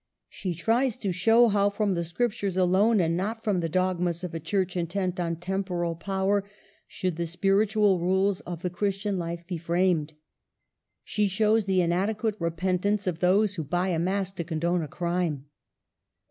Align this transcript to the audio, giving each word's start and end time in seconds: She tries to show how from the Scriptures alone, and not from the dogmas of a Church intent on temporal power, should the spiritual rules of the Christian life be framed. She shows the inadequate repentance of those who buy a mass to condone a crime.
She 0.29 0.55
tries 0.55 0.97
to 0.97 1.11
show 1.11 1.47
how 1.49 1.69
from 1.69 1.93
the 1.93 2.03
Scriptures 2.03 2.57
alone, 2.57 2.99
and 2.99 3.15
not 3.15 3.43
from 3.43 3.59
the 3.59 3.69
dogmas 3.69 4.23
of 4.23 4.33
a 4.33 4.39
Church 4.39 4.75
intent 4.75 5.19
on 5.19 5.35
temporal 5.35 5.93
power, 5.95 6.43
should 6.87 7.17
the 7.17 7.27
spiritual 7.27 7.99
rules 7.99 8.39
of 8.41 8.63
the 8.63 8.71
Christian 8.71 9.19
life 9.19 9.45
be 9.45 9.59
framed. 9.59 10.13
She 11.03 11.27
shows 11.27 11.65
the 11.65 11.81
inadequate 11.81 12.37
repentance 12.39 13.05
of 13.05 13.19
those 13.19 13.53
who 13.53 13.63
buy 13.63 13.89
a 13.89 13.99
mass 13.99 14.31
to 14.31 14.43
condone 14.43 14.81
a 14.81 14.87
crime. 14.87 15.45